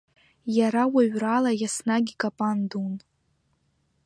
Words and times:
Иара 0.57 0.83
уаҩрала 0.93 1.51
иаснагь 1.61 2.09
икапан 2.13 2.59
дун. 2.69 2.93